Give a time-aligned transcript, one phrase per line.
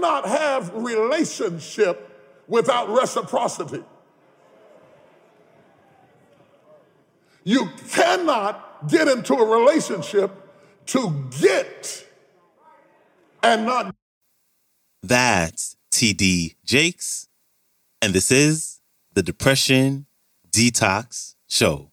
[0.00, 2.08] cannot have relationship
[2.48, 3.84] without reciprocity.
[7.44, 10.30] You cannot get into a relationship
[10.86, 12.06] to get
[13.42, 13.94] and not.
[15.02, 17.28] That's TD Jakes,
[18.02, 18.80] and this is
[19.14, 20.06] the Depression
[20.50, 21.92] Detox Show.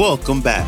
[0.00, 0.66] Welcome back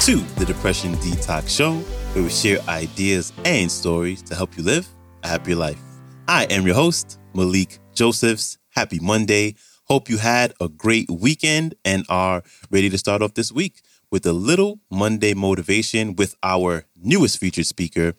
[0.00, 1.74] to the Depression Detox Show,
[2.14, 4.88] where we share ideas and stories to help you live
[5.22, 5.78] a happier life.
[6.26, 8.58] I am your host, Malik Josephs.
[8.70, 9.54] Happy Monday.
[9.84, 14.26] Hope you had a great weekend and are ready to start off this week with
[14.26, 18.14] a little Monday motivation with our newest featured speaker,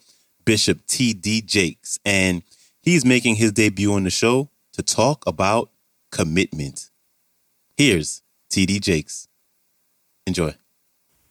[0.45, 1.41] Bishop T.D.
[1.41, 1.99] Jakes.
[2.05, 2.41] And
[2.81, 5.71] he's making his debut on the show to talk about
[6.09, 6.89] commitment.
[7.75, 8.79] Here's T.D.
[8.79, 9.26] Jakes.
[10.27, 10.53] Enjoy.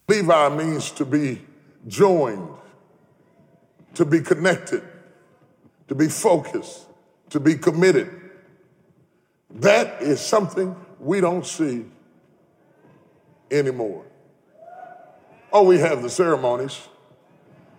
[0.09, 1.43] Levi means to be
[1.87, 2.49] joined,
[3.93, 4.83] to be connected,
[5.89, 6.87] to be focused,
[7.29, 8.11] to be committed.
[9.51, 11.85] That is something we don't see
[13.51, 14.07] anymore.
[15.53, 16.89] Oh, we have the ceremonies.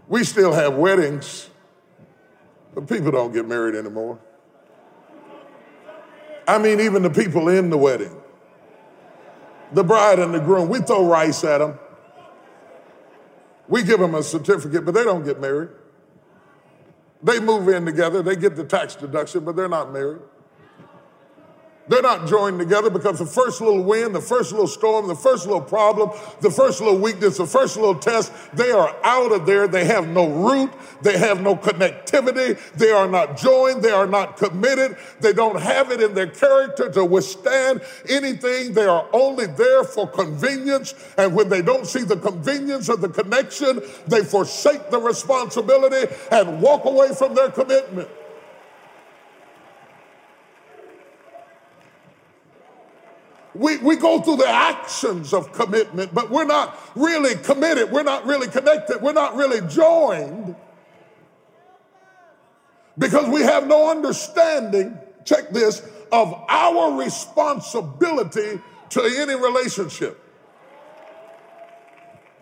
[0.08, 1.50] We still have weddings,
[2.76, 4.20] but people don't get married anymore.
[6.48, 8.16] I mean, even the people in the wedding
[9.72, 11.78] the bride and the groom, we throw rice at them.
[13.68, 15.70] We give them a certificate, but they don't get married.
[17.22, 20.22] They move in together, they get the tax deduction, but they're not married.
[21.88, 25.46] They're not joined together because the first little wind, the first little storm, the first
[25.46, 29.68] little problem, the first little weakness, the first little test, they are out of there.
[29.68, 30.72] They have no root.
[31.02, 32.60] They have no connectivity.
[32.74, 33.84] They are not joined.
[33.84, 34.98] They are not committed.
[35.22, 38.74] They don't have it in their character to withstand anything.
[38.74, 40.94] They are only there for convenience.
[41.18, 46.62] And when they don't see the convenience of the connection, they forsake the responsibility and
[46.62, 48.10] walk away from their commitment.
[53.58, 57.92] We, we go through the actions of commitment, but we're not really committed.
[57.92, 59.02] We're not really connected.
[59.02, 60.56] We're not really joined
[62.98, 65.82] because we have no understanding, check this,
[66.12, 68.60] of our responsibility
[68.90, 70.24] to any relationship.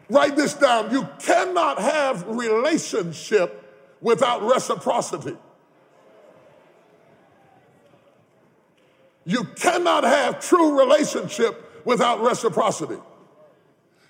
[0.10, 0.92] Write this down.
[0.92, 5.36] You cannot have relationship without reciprocity.
[9.26, 12.98] You cannot have true relationship without reciprocity.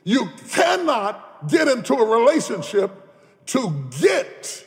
[0.03, 2.91] You cannot get into a relationship
[3.47, 4.65] to get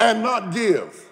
[0.00, 1.08] and not give.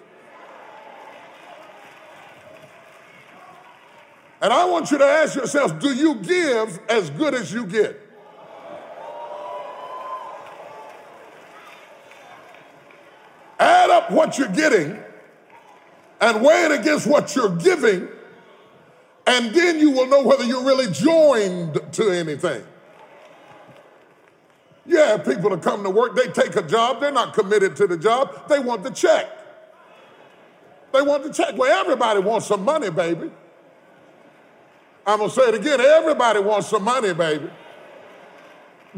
[4.41, 7.99] And I want you to ask yourself do you give as good as you get?
[13.59, 14.97] Add up what you're getting
[16.21, 18.07] and weigh it against what you're giving,
[19.27, 22.63] and then you will know whether you're really joined to anything.
[24.85, 27.87] You have people that come to work, they take a job, they're not committed to
[27.87, 29.29] the job, they want the check.
[30.93, 31.57] They want the check.
[31.57, 33.31] Well, everybody wants some money, baby.
[35.05, 37.49] I'm gonna say it again everybody wants some money, baby.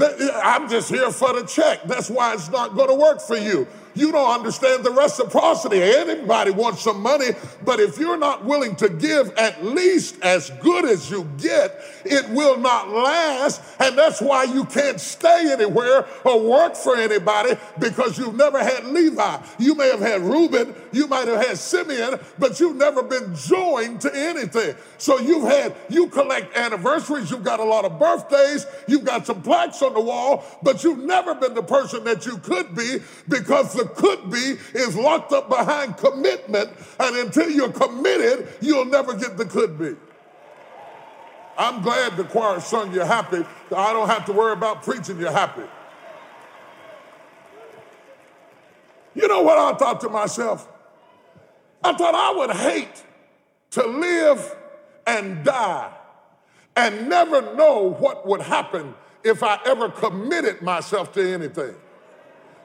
[0.01, 1.83] I'm just here for the check.
[1.83, 3.67] That's why it's not gonna work for you.
[3.95, 5.81] You don't understand the reciprocity.
[5.81, 7.31] Anybody wants some money,
[7.63, 12.27] but if you're not willing to give at least as good as you get, it
[12.29, 13.61] will not last.
[13.79, 18.85] And that's why you can't stay anywhere or work for anybody because you've never had
[18.85, 19.37] Levi.
[19.59, 24.01] You may have had Reuben, you might have had Simeon, but you've never been joined
[24.01, 24.75] to anything.
[24.97, 29.41] So you've had, you collect anniversaries, you've got a lot of birthdays, you've got some
[29.41, 33.73] plaques on the wall, but you've never been the person that you could be because
[33.73, 36.71] the the could be is locked up behind commitment.
[36.99, 39.95] And until you're committed, you'll never get the could be.
[41.57, 43.45] I'm glad the choir sung You're Happy.
[43.75, 45.63] I don't have to worry about preaching You're Happy.
[49.15, 50.67] You know what I thought to myself?
[51.83, 53.03] I thought I would hate
[53.71, 54.55] to live
[55.05, 55.91] and die
[56.75, 61.75] and never know what would happen if I ever committed myself to anything.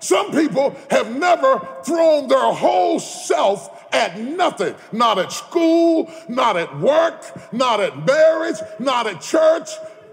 [0.00, 6.78] Some people have never thrown their whole self at nothing, not at school, not at
[6.78, 9.70] work, not at marriage, not at church.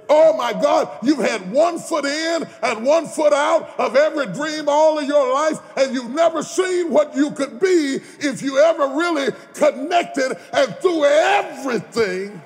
[0.07, 4.65] Oh my God, you've had one foot in and one foot out of every dream
[4.67, 8.87] all of your life, and you've never seen what you could be if you ever
[8.95, 12.41] really connected and threw everything.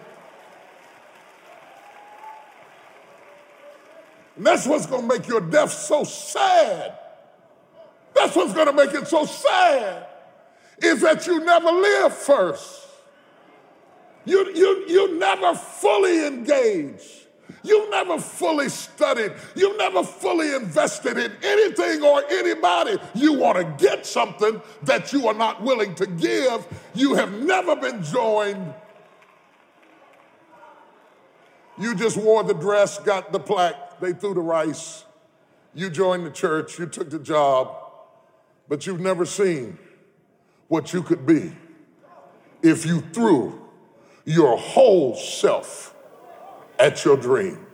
[4.38, 6.98] And that's what's going to make your death so sad.
[8.30, 10.06] That's what's going to make it so sad
[10.78, 12.88] is that you never live first.
[14.24, 17.26] You, you, you never fully engage.
[17.64, 19.34] You never fully studied.
[19.56, 22.98] You never fully invested in anything or anybody.
[23.16, 26.68] You want to get something that you are not willing to give.
[26.94, 28.76] You have never been joined.
[31.80, 35.04] You just wore the dress, got the plaque, they threw the rice.
[35.74, 37.89] You joined the church, you took the job,
[38.70, 39.78] but you've never seen
[40.68, 41.52] what you could be
[42.62, 43.60] if you threw
[44.24, 45.96] your whole self
[46.78, 47.66] at your dream.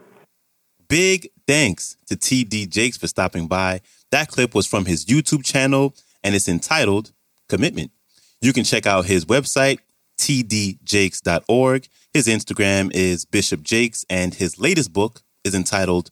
[0.88, 3.82] Big thanks to TD Jakes for stopping by.
[4.10, 5.94] That clip was from his YouTube channel
[6.24, 7.12] and it's entitled
[7.48, 7.92] Commitment.
[8.40, 9.78] You can check out his website,
[10.18, 11.88] tdjakes.org.
[12.12, 16.10] His Instagram is Bishop Jakes, and his latest book is entitled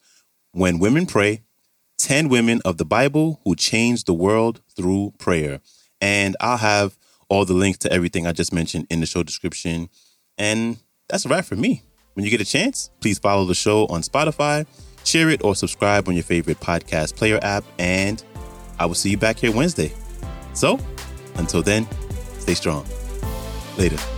[0.52, 1.42] When Women Pray
[1.98, 5.60] 10 Women of the Bible Who Changed the World Through Prayer.
[6.00, 6.96] And I'll have
[7.28, 9.88] all the links to everything I just mentioned in the show description.
[10.36, 11.82] And that's a wrap for me.
[12.14, 14.66] When you get a chance, please follow the show on Spotify,
[15.04, 17.64] share it, or subscribe on your favorite podcast player app.
[17.78, 18.22] And
[18.78, 19.92] I will see you back here Wednesday.
[20.52, 20.78] So
[21.36, 21.86] until then,
[22.38, 22.86] stay strong.
[23.76, 24.13] Later.